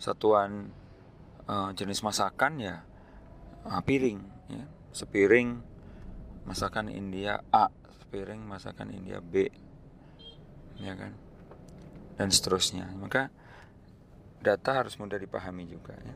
satuan 0.04 0.68
uh, 1.48 1.72
jenis 1.72 2.04
masakan 2.04 2.60
ya 2.60 2.84
uh, 3.64 3.80
piring 3.80 4.20
ya. 4.52 4.64
Sepiring 4.92 5.64
masakan 6.44 6.92
India 6.92 7.40
A 7.48 7.72
sepiring 8.04 8.44
masakan 8.44 8.92
India 8.92 9.24
B 9.24 9.48
ya 10.78 10.92
kan? 10.92 11.16
Dan 12.14 12.28
seterusnya. 12.30 12.92
Maka 12.94 13.32
data 14.44 14.70
harus 14.76 15.00
mudah 15.00 15.16
dipahami 15.16 15.64
juga 15.64 15.96
ya. 15.96 16.14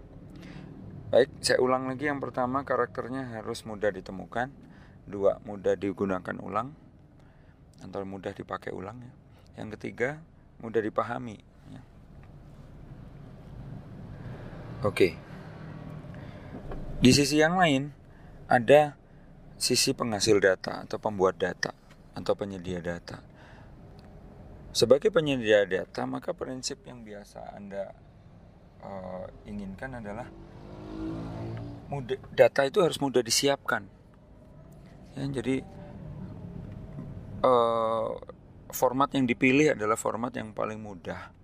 Baik, 1.08 1.40
saya 1.40 1.56
ulang 1.64 1.88
lagi 1.88 2.04
yang 2.04 2.20
pertama 2.20 2.68
karakternya 2.68 3.32
harus 3.32 3.64
mudah 3.64 3.88
ditemukan, 3.88 4.52
dua 5.08 5.40
mudah 5.40 5.72
digunakan 5.72 6.36
ulang. 6.36 6.76
Atau 7.80 8.04
mudah 8.04 8.36
dipakai 8.36 8.76
ulang 8.76 9.00
ya. 9.00 9.12
Yang 9.64 9.80
ketiga 9.80 10.20
mudah 10.60 10.84
dipahami. 10.84 11.40
Ya. 11.72 11.82
Oke. 14.86 15.18
Di 17.02 17.10
sisi 17.10 17.42
yang 17.42 17.58
lain 17.58 17.90
ada 18.46 18.94
sisi 19.58 19.90
penghasil 19.90 20.38
data 20.38 20.86
atau 20.86 21.02
pembuat 21.02 21.34
data 21.34 21.74
atau 22.14 22.32
penyedia 22.38 22.78
data. 22.78 23.18
Sebagai 24.70 25.10
penyedia 25.10 25.66
data, 25.66 26.06
maka 26.06 26.30
prinsip 26.30 26.86
yang 26.86 27.02
biasa 27.02 27.58
Anda 27.58 27.90
uh, 28.86 29.26
inginkan 29.50 29.98
adalah 29.98 30.30
mudah, 31.90 32.18
data 32.30 32.62
itu 32.62 32.78
harus 32.78 33.02
mudah 33.02 33.18
disiapkan. 33.18 33.82
Ya, 35.18 35.26
jadi 35.42 35.66
uh, 37.42 38.14
format 38.70 39.10
yang 39.10 39.26
dipilih 39.26 39.74
adalah 39.74 39.98
format 39.98 40.30
yang 40.38 40.54
paling 40.54 40.78
mudah 40.78 41.34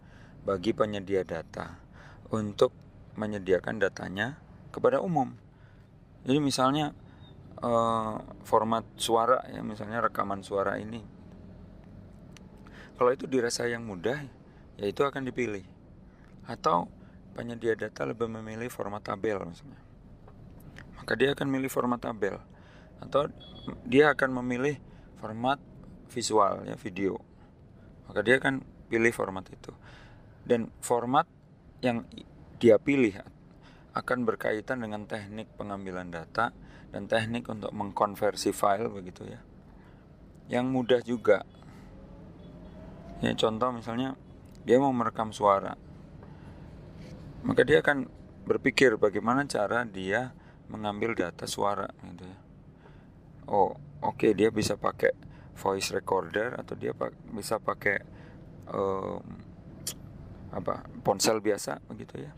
bagi 0.46 0.70
penyedia 0.70 1.26
data 1.26 1.82
untuk 2.30 2.70
menyediakan 3.14 3.78
datanya 3.82 4.38
kepada 4.70 4.98
umum. 5.02 5.34
Jadi 6.24 6.38
misalnya 6.40 6.94
uh, 7.62 8.18
format 8.42 8.82
suara 8.96 9.44
ya 9.50 9.60
misalnya 9.60 10.02
rekaman 10.04 10.42
suara 10.42 10.78
ini. 10.80 11.02
Kalau 12.94 13.10
itu 13.10 13.26
dirasa 13.26 13.66
yang 13.66 13.82
mudah, 13.82 14.22
ya 14.78 14.86
itu 14.86 15.02
akan 15.02 15.26
dipilih. 15.26 15.66
Atau 16.46 16.86
penyedia 17.34 17.74
data 17.74 18.06
lebih 18.06 18.30
memilih 18.30 18.70
format 18.70 19.02
tabel 19.02 19.42
misalnya 19.42 19.82
maka 20.94 21.12
dia 21.18 21.34
akan 21.34 21.46
memilih 21.50 21.68
format 21.68 22.00
tabel 22.00 22.38
atau 23.02 23.28
dia 23.84 24.14
akan 24.14 24.40
memilih 24.40 24.78
format 25.18 25.58
visual 26.08 26.62
ya 26.64 26.78
video 26.78 27.18
maka 28.08 28.22
dia 28.22 28.38
akan 28.38 28.62
pilih 28.88 29.10
format 29.10 29.44
itu 29.50 29.74
dan 30.46 30.70
format 30.78 31.26
yang 31.82 32.06
dia 32.64 32.80
pilih 32.80 33.20
akan 33.92 34.24
berkaitan 34.24 34.80
dengan 34.80 35.04
teknik 35.04 35.52
pengambilan 35.60 36.08
data 36.08 36.56
dan 36.88 37.04
teknik 37.04 37.44
untuk 37.52 37.68
mengkonversi 37.76 38.56
file 38.56 38.88
begitu 38.88 39.28
ya 39.28 39.40
yang 40.48 40.72
mudah 40.72 41.04
juga 41.04 41.44
ya 43.20 43.36
contoh 43.36 43.68
misalnya 43.76 44.16
dia 44.64 44.80
mau 44.80 44.96
merekam 44.96 45.28
suara 45.36 45.76
maka 47.44 47.60
dia 47.68 47.84
akan 47.84 48.08
berpikir 48.48 48.96
bagaimana 48.96 49.44
cara 49.44 49.84
dia 49.84 50.32
mengambil 50.68 51.12
data 51.12 51.44
suara 51.44 51.88
gitu 52.08 52.24
ya. 52.24 52.38
Oh, 53.44 53.76
oke 54.00 54.16
okay, 54.16 54.30
dia 54.32 54.48
bisa 54.48 54.80
pakai 54.80 55.12
voice 55.56 55.92
recorder 55.92 56.56
atau 56.56 56.72
dia 56.72 56.96
pak 56.96 57.12
bisa 57.36 57.60
pakai 57.60 58.00
um, 58.72 59.20
apa 60.56 60.88
ponsel 61.04 61.44
biasa 61.44 61.84
begitu 61.88 62.24
ya. 62.24 62.32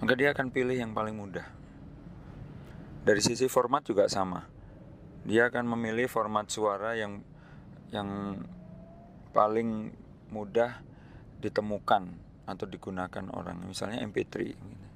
Maka 0.00 0.12
dia 0.16 0.32
akan 0.32 0.48
pilih 0.48 0.76
yang 0.76 0.96
paling 0.96 1.12
mudah. 1.12 1.44
Dari 3.04 3.20
sisi 3.20 3.48
format 3.48 3.84
juga 3.84 4.08
sama. 4.08 4.48
Dia 5.28 5.52
akan 5.52 5.76
memilih 5.76 6.08
format 6.08 6.48
suara 6.48 6.96
yang 6.96 7.20
yang 7.92 8.40
paling 9.30 9.92
mudah 10.30 10.82
ditemukan 11.42 12.30
atau 12.50 12.66
digunakan 12.66 13.24
orang 13.30 13.62
misalnya 13.62 14.02
MP3 14.02 14.34
gitu. 14.50 14.86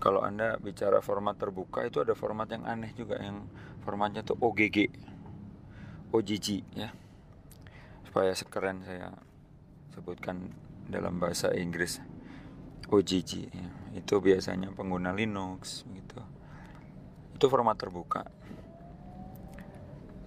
kalau 0.00 0.24
anda 0.24 0.56
bicara 0.56 1.04
format 1.04 1.36
terbuka 1.36 1.84
itu 1.84 2.00
ada 2.00 2.16
format 2.16 2.48
yang 2.48 2.64
aneh 2.64 2.96
juga 2.96 3.20
yang 3.20 3.44
formatnya 3.84 4.24
tuh 4.24 4.40
OGG 4.40 4.88
OGG 6.08 6.46
ya 6.72 6.88
supaya 8.08 8.32
sekeren 8.32 8.80
saya 8.82 9.12
sebutkan 9.92 10.50
dalam 10.88 11.20
bahasa 11.20 11.52
Inggris 11.52 12.00
OGG 12.90 13.30
ya. 13.54 13.68
itu 13.94 14.14
biasanya 14.18 14.74
pengguna 14.74 15.14
Linux 15.14 15.86
gitu 15.86 16.18
itu 17.38 17.44
format 17.46 17.78
terbuka 17.78 18.26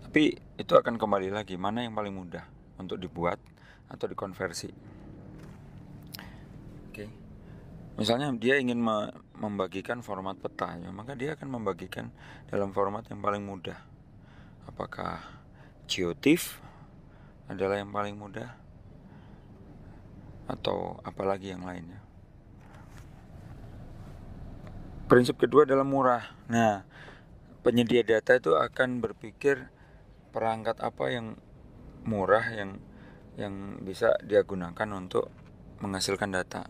tapi 0.07 0.39
itu 0.55 0.73
akan 0.73 0.95
kembali 0.95 1.29
lagi 1.29 1.59
mana 1.59 1.83
yang 1.83 1.93
paling 1.93 2.15
mudah 2.15 2.47
untuk 2.79 2.97
dibuat 2.97 3.37
atau 3.91 4.07
dikonversi 4.07 4.93
Oke. 6.93 7.09
Misalnya 7.97 8.29
dia 8.37 8.61
ingin 8.61 8.77
membagikan 9.33 10.05
format 10.05 10.37
peta, 10.37 10.77
ya, 10.77 10.93
maka 10.93 11.17
dia 11.17 11.33
akan 11.33 11.57
membagikan 11.57 12.13
dalam 12.45 12.69
format 12.69 13.01
yang 13.09 13.17
paling 13.17 13.41
mudah. 13.41 13.81
Apakah 14.69 15.25
GeoTIFF 15.89 16.61
adalah 17.49 17.81
yang 17.81 17.89
paling 17.89 18.13
mudah 18.13 18.53
atau 20.45 21.01
apalagi 21.01 21.49
yang 21.49 21.65
lainnya? 21.65 21.97
Prinsip 25.13 25.37
kedua 25.37 25.69
adalah 25.69 25.85
murah. 25.85 26.25
Nah, 26.49 26.81
penyedia 27.61 28.01
data 28.01 28.33
itu 28.33 28.57
akan 28.57 28.97
berpikir 28.97 29.69
perangkat 30.33 30.81
apa 30.81 31.13
yang 31.13 31.37
murah 32.03 32.43
yang 32.49 32.81
yang 33.37 33.81
bisa 33.81 34.17
dia 34.25 34.41
gunakan 34.41 34.89
untuk 34.93 35.31
menghasilkan 35.81 36.29
data 36.29 36.67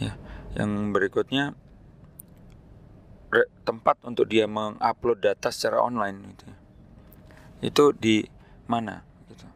ya 0.00 0.16
yang 0.56 0.90
berikutnya 0.90 1.54
tempat 3.62 4.02
untuk 4.02 4.26
dia 4.26 4.50
mengupload 4.50 5.22
data 5.22 5.54
secara 5.54 5.78
online 5.78 6.34
gitu 6.34 6.44
ya. 6.50 6.56
itu 7.62 7.84
di 7.94 8.16
mana 8.66 9.06
gitu 9.30 9.46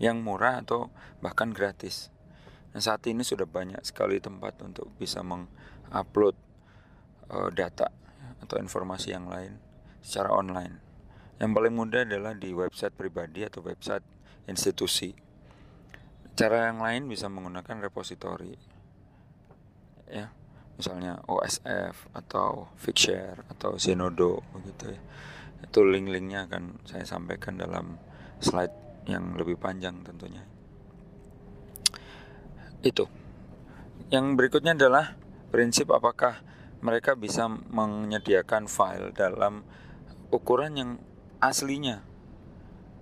yang 0.00 0.24
murah 0.24 0.64
atau 0.64 0.88
bahkan 1.20 1.52
gratis 1.52 2.08
nah 2.72 2.80
saat 2.80 3.04
ini 3.04 3.20
sudah 3.20 3.44
banyak 3.44 3.82
sekali 3.84 4.16
tempat 4.22 4.56
untuk 4.64 4.88
bisa 4.96 5.20
mengupload 5.92 6.36
uh, 7.28 7.52
data 7.52 7.92
atau 8.40 8.56
informasi 8.56 9.12
yang 9.12 9.28
lain 9.28 9.60
secara 10.00 10.32
online. 10.32 10.80
Yang 11.36 11.52
paling 11.52 11.74
mudah 11.76 12.08
adalah 12.08 12.32
di 12.32 12.50
website 12.56 12.96
pribadi 12.96 13.44
atau 13.44 13.60
website 13.60 14.02
institusi. 14.48 15.12
Cara 16.32 16.72
yang 16.72 16.80
lain 16.80 17.12
bisa 17.12 17.28
menggunakan 17.28 17.84
repository 17.84 18.56
ya. 20.08 20.32
Misalnya 20.72 21.20
OSF 21.28 22.08
atau 22.16 22.72
Figshare 22.80 23.44
atau 23.52 23.76
Zenodo 23.76 24.40
begitu 24.56 24.96
ya. 24.96 25.00
Itu 25.62 25.84
link-linknya 25.84 26.48
akan 26.48 26.82
saya 26.88 27.04
sampaikan 27.04 27.60
dalam 27.60 28.00
slide 28.40 29.04
yang 29.06 29.36
lebih 29.36 29.60
panjang 29.60 30.00
tentunya. 30.00 30.42
Itu. 32.82 33.06
Yang 34.10 34.24
berikutnya 34.34 34.74
adalah 34.74 35.21
prinsip 35.52 35.92
apakah 35.92 36.40
mereka 36.82 37.14
bisa 37.14 37.46
menyediakan 37.46 38.66
file 38.66 39.12
dalam 39.12 39.62
ukuran 40.32 40.72
yang 40.74 40.90
aslinya 41.38 42.02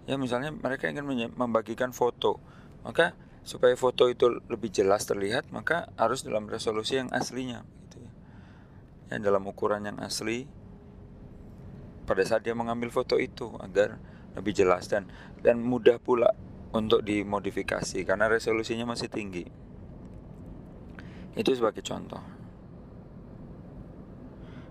ya 0.05 0.19
misalnya 0.19 0.51
mereka 0.51 0.91
ingin 0.91 1.31
membagikan 1.39 1.95
foto 1.95 2.43
maka 2.83 3.15
supaya 3.47 3.73
foto 3.79 4.11
itu 4.11 4.43
lebih 4.51 4.69
jelas 4.75 5.07
terlihat 5.07 5.49
maka 5.55 5.89
harus 5.97 6.27
dalam 6.27 6.51
resolusi 6.51 6.99
yang 6.99 7.09
aslinya 7.15 7.63
gitu 7.87 8.03
ya. 8.03 8.13
ya 9.15 9.17
dalam 9.23 9.47
ukuran 9.47 9.87
yang 9.87 10.03
asli 10.03 10.45
pada 12.05 12.27
saat 12.27 12.43
dia 12.43 12.59
mengambil 12.59 12.91
foto 12.91 13.17
itu 13.23 13.55
agar 13.63 14.03
lebih 14.35 14.51
jelas 14.51 14.91
dan 14.91 15.07
dan 15.39 15.63
mudah 15.63 16.03
pula 16.03 16.35
untuk 16.71 17.03
dimodifikasi 17.03 18.07
karena 18.07 18.31
resolusinya 18.31 18.87
masih 18.87 19.11
tinggi. 19.11 19.47
Itu 21.35 21.55
sebagai 21.55 21.83
contoh. 21.83 22.23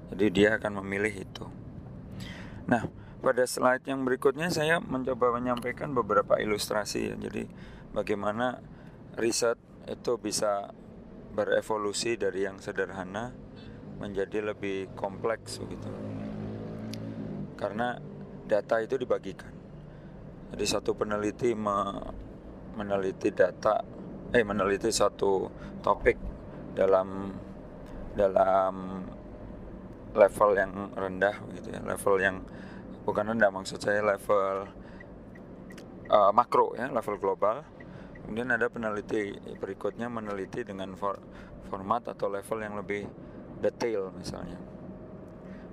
Jadi 0.10 0.26
dia 0.34 0.58
akan 0.58 0.82
memilih 0.82 1.14
itu. 1.26 1.46
Nah, 2.66 2.86
pada 3.20 3.44
slide 3.46 3.86
yang 3.86 4.08
berikutnya 4.08 4.50
saya 4.50 4.80
mencoba 4.80 5.36
menyampaikan 5.36 5.94
beberapa 5.94 6.40
ilustrasi 6.40 7.14
ya. 7.14 7.16
Jadi 7.20 7.46
bagaimana 7.94 8.62
riset 9.18 9.58
itu 9.90 10.18
bisa 10.22 10.72
berevolusi 11.34 12.18
dari 12.18 12.46
yang 12.46 12.58
sederhana 12.62 13.34
menjadi 14.00 14.54
lebih 14.54 14.96
kompleks 14.96 15.60
begitu. 15.60 15.90
Karena 17.60 18.00
data 18.48 18.80
itu 18.80 18.96
dibagikan. 18.96 19.52
Jadi 20.50 20.66
satu 20.66 20.98
peneliti 20.98 21.54
me 21.54 21.94
meneliti 22.74 23.30
data 23.30 23.84
eh 24.32 24.42
meneliti 24.46 24.90
satu 24.90 25.52
topik 25.84 26.18
dalam 26.74 27.34
dalam 28.16 29.04
level 30.16 30.50
yang 30.58 30.72
rendah 30.98 31.36
gitu 31.54 31.70
ya, 31.74 31.82
level 31.86 32.16
yang 32.18 32.42
bukan 33.06 33.34
rendah 33.34 33.50
maksud 33.54 33.82
saya 33.82 34.02
level 34.02 34.70
uh, 36.10 36.32
makro 36.34 36.74
ya, 36.76 36.90
level 36.90 37.18
global. 37.18 37.62
Kemudian 38.26 38.54
ada 38.54 38.70
peneliti 38.70 39.34
berikutnya 39.58 40.06
meneliti 40.06 40.62
dengan 40.62 40.94
for, 40.94 41.18
format 41.70 42.14
atau 42.14 42.30
level 42.30 42.60
yang 42.62 42.78
lebih 42.78 43.10
detail 43.62 44.14
misalnya. 44.14 44.58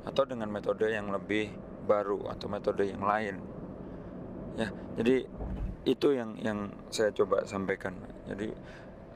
Atau 0.08 0.24
dengan 0.24 0.48
metode 0.48 0.88
yang 0.88 1.12
lebih 1.12 1.52
baru 1.84 2.32
atau 2.32 2.48
metode 2.48 2.88
yang 2.88 3.04
lain. 3.04 3.36
Ya, 4.56 4.72
jadi 4.96 5.28
itu 5.84 6.08
yang 6.16 6.40
yang 6.40 6.72
saya 6.88 7.12
coba 7.12 7.44
sampaikan. 7.44 7.92
Jadi 8.24 8.50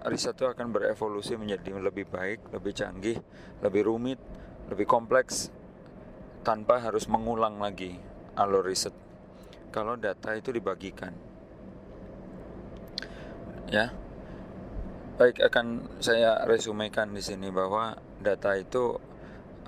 riset 0.07 0.37
itu 0.37 0.45
akan 0.45 0.73
berevolusi 0.73 1.37
menjadi 1.41 1.77
lebih 1.81 2.09
baik, 2.09 2.53
lebih 2.53 2.73
canggih, 2.77 3.19
lebih 3.65 3.83
rumit, 3.89 4.21
lebih 4.71 4.87
kompleks 4.87 5.51
tanpa 6.47 6.81
harus 6.81 7.11
mengulang 7.11 7.61
lagi 7.61 7.99
alur 8.39 8.65
riset. 8.65 8.95
Kalau 9.75 9.99
data 9.99 10.35
itu 10.35 10.55
dibagikan. 10.55 11.13
Ya. 13.71 13.93
Baik 15.21 15.37
akan 15.45 16.01
saya 16.01 16.49
resumekan 16.49 17.13
di 17.13 17.21
sini 17.21 17.53
bahwa 17.53 17.93
data 18.25 18.57
itu 18.57 18.97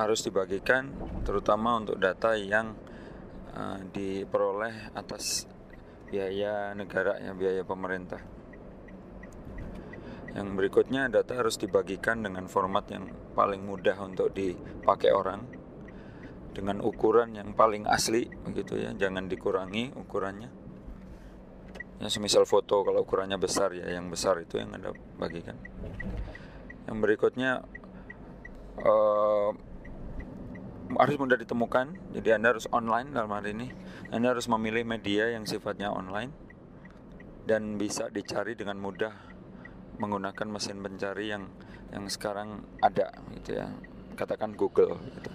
harus 0.00 0.24
dibagikan 0.24 0.88
terutama 1.28 1.76
untuk 1.76 2.00
data 2.00 2.32
yang 2.32 2.72
uh, 3.52 3.78
diperoleh 3.92 4.96
atas 4.96 5.44
biaya 6.08 6.72
negara 6.72 7.20
ya 7.20 7.36
biaya 7.36 7.62
pemerintah. 7.68 8.41
Yang 10.32 10.48
berikutnya 10.56 11.12
data 11.12 11.36
harus 11.36 11.60
dibagikan 11.60 12.24
dengan 12.24 12.48
format 12.48 12.88
yang 12.88 13.12
paling 13.36 13.68
mudah 13.68 14.00
untuk 14.00 14.32
dipakai 14.32 15.12
orang 15.12 15.44
dengan 16.52 16.84
ukuran 16.84 17.32
yang 17.32 17.56
paling 17.56 17.88
asli 17.88 18.28
begitu 18.44 18.76
ya, 18.76 18.92
jangan 18.96 19.28
dikurangi 19.28 19.92
ukurannya. 19.96 20.52
Ya 22.00 22.08
semisal 22.12 22.44
foto 22.44 22.84
kalau 22.84 23.04
ukurannya 23.04 23.40
besar 23.40 23.72
ya 23.72 23.88
yang 23.88 24.12
besar 24.12 24.40
itu 24.40 24.60
yang 24.60 24.72
Anda 24.76 24.92
bagikan. 25.16 25.56
Yang 26.88 26.96
berikutnya 26.98 27.64
uh, 28.84 29.50
harus 30.92 31.16
mudah 31.16 31.40
ditemukan, 31.40 32.12
jadi 32.12 32.36
Anda 32.36 32.56
harus 32.56 32.68
online 32.68 33.16
dalam 33.16 33.32
hari 33.32 33.56
ini. 33.56 33.68
Anda 34.12 34.36
harus 34.36 34.44
memilih 34.44 34.84
media 34.84 35.32
yang 35.32 35.48
sifatnya 35.48 35.88
online 35.88 36.36
dan 37.48 37.80
bisa 37.80 38.12
dicari 38.12 38.52
dengan 38.52 38.76
mudah 38.76 39.31
menggunakan 40.02 40.50
mesin 40.50 40.82
pencari 40.82 41.30
yang 41.30 41.46
yang 41.94 42.10
sekarang 42.10 42.66
ada 42.82 43.14
gitu 43.38 43.62
ya. 43.62 43.70
Katakan 44.18 44.58
Google 44.58 44.98
gitu. 44.98 45.30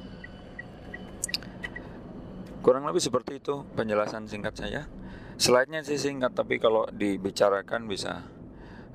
kurang 2.57 2.83
lebih 2.83 2.99
seperti 2.99 3.39
itu 3.39 3.63
penjelasan 3.79 4.27
singkat 4.27 4.59
saya. 4.59 4.91
Slide-nya 5.39 5.87
sih 5.87 5.95
singkat 5.95 6.35
tapi 6.35 6.59
kalau 6.59 6.83
dibicarakan 6.91 7.87
bisa 7.87 8.27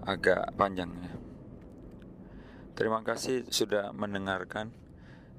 agak 0.05 0.53
panjang 0.61 0.93
ya. 0.93 1.15
Terima 2.77 3.01
kasih 3.01 3.49
sudah 3.49 3.97
mendengarkan 3.97 4.77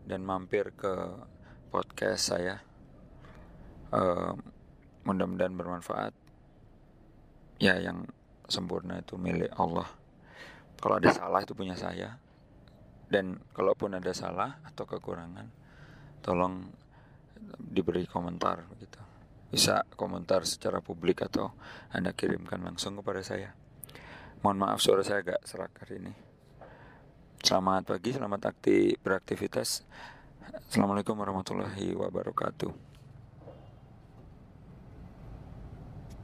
dan 0.10 0.26
mampir 0.26 0.74
ke 0.74 1.14
podcast 1.70 2.34
saya. 2.34 2.66
Uh, 3.94 4.34
mudah-mudahan 5.06 5.54
bermanfaat. 5.54 6.18
Ya 7.62 7.78
yang 7.78 8.10
sempurna 8.50 8.98
itu 8.98 9.14
milik 9.14 9.54
Allah 9.62 10.03
kalau 10.80 10.98
ada 10.98 11.10
salah 11.14 11.42
itu 11.44 11.54
punya 11.54 11.76
saya. 11.78 12.18
Dan 13.10 13.38
kalaupun 13.54 13.94
ada 13.94 14.10
salah 14.16 14.58
atau 14.66 14.90
kekurangan, 14.90 15.46
tolong 16.26 16.66
diberi 17.60 18.08
komentar 18.10 18.66
gitu. 18.82 19.02
Bisa 19.54 19.86
komentar 19.94 20.50
secara 20.50 20.82
publik 20.82 21.22
atau 21.22 21.54
Anda 21.94 22.16
kirimkan 22.18 22.66
langsung 22.66 22.98
kepada 22.98 23.22
saya. 23.22 23.54
Mohon 24.42 24.58
maaf 24.66 24.80
suara 24.82 25.06
saya 25.06 25.22
agak 25.22 25.46
serak 25.46 25.72
hari 25.78 26.02
ini. 26.02 26.14
Selamat 27.44 27.86
pagi, 27.86 28.16
selamat 28.16 28.42
aktif 28.50 28.98
beraktivitas. 29.04 29.86
Assalamualaikum 30.72 31.14
warahmatullahi 31.14 31.94
wabarakatuh. 31.94 32.93